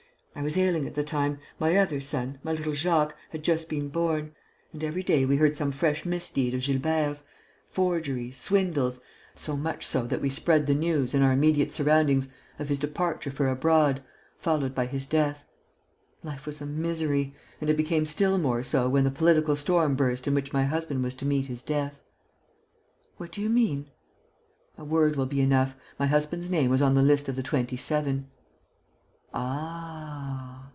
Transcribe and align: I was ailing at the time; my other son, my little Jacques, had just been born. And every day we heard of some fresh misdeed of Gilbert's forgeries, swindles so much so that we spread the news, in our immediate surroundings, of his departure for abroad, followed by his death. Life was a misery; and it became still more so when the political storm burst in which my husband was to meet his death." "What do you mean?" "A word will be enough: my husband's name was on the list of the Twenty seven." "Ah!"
I 0.33 0.41
was 0.43 0.55
ailing 0.57 0.87
at 0.87 0.95
the 0.95 1.03
time; 1.03 1.39
my 1.59 1.75
other 1.75 1.99
son, 1.99 2.39
my 2.41 2.53
little 2.53 2.71
Jacques, 2.73 3.17
had 3.31 3.43
just 3.43 3.67
been 3.67 3.89
born. 3.89 4.31
And 4.71 4.81
every 4.81 5.03
day 5.03 5.25
we 5.25 5.35
heard 5.35 5.51
of 5.51 5.57
some 5.57 5.73
fresh 5.73 6.05
misdeed 6.05 6.53
of 6.53 6.61
Gilbert's 6.61 7.25
forgeries, 7.67 8.37
swindles 8.37 9.01
so 9.35 9.57
much 9.57 9.85
so 9.85 10.07
that 10.07 10.21
we 10.21 10.29
spread 10.29 10.65
the 10.67 10.73
news, 10.73 11.13
in 11.13 11.21
our 11.21 11.33
immediate 11.33 11.73
surroundings, 11.73 12.29
of 12.59 12.69
his 12.69 12.79
departure 12.79 13.29
for 13.29 13.49
abroad, 13.49 14.01
followed 14.37 14.73
by 14.73 14.85
his 14.85 15.05
death. 15.05 15.45
Life 16.23 16.45
was 16.45 16.61
a 16.61 16.65
misery; 16.65 17.35
and 17.59 17.69
it 17.69 17.75
became 17.75 18.05
still 18.05 18.37
more 18.37 18.63
so 18.63 18.87
when 18.87 19.03
the 19.03 19.11
political 19.11 19.57
storm 19.57 19.95
burst 19.97 20.27
in 20.27 20.33
which 20.33 20.53
my 20.53 20.63
husband 20.63 21.03
was 21.03 21.13
to 21.15 21.25
meet 21.25 21.47
his 21.47 21.61
death." 21.61 21.99
"What 23.17 23.33
do 23.33 23.41
you 23.41 23.49
mean?" 23.49 23.89
"A 24.77 24.85
word 24.85 25.17
will 25.17 25.25
be 25.25 25.41
enough: 25.41 25.75
my 25.99 26.05
husband's 26.07 26.49
name 26.49 26.69
was 26.71 26.81
on 26.81 26.93
the 26.93 27.03
list 27.03 27.27
of 27.27 27.35
the 27.35 27.43
Twenty 27.43 27.75
seven." 27.75 28.29
"Ah!" 29.33 30.67